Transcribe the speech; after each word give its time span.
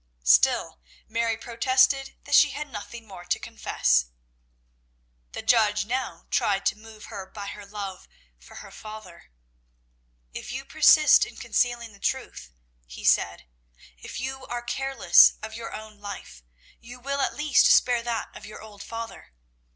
Still 0.23 0.79
Mary 1.07 1.37
protested 1.37 2.15
that 2.23 2.33
she 2.33 2.49
had 2.49 2.71
nothing 2.71 3.07
more 3.07 3.23
to 3.25 3.37
confess. 3.37 4.05
The 5.33 5.43
judge 5.43 5.85
now 5.85 6.25
tried 6.31 6.65
to 6.65 6.75
move 6.75 7.05
her 7.05 7.27
by 7.27 7.45
her 7.45 7.67
love 7.67 8.07
for 8.39 8.55
her 8.65 8.71
father. 8.71 9.29
"If 10.33 10.51
you 10.51 10.65
persist 10.65 11.23
in 11.23 11.35
concealing 11.37 11.93
the 11.93 11.99
truth," 11.99 12.51
he 12.87 13.05
said, 13.05 13.45
"if 13.95 14.19
you 14.19 14.47
are 14.47 14.63
careless 14.63 15.33
of 15.43 15.53
your 15.53 15.71
own 15.71 15.99
life, 15.99 16.41
you 16.79 16.99
will 16.99 17.21
at 17.21 17.35
least 17.35 17.67
spare 17.67 18.01
that 18.01 18.35
of 18.35 18.43
your 18.43 18.59
old 18.59 18.81
father. 18.81 19.31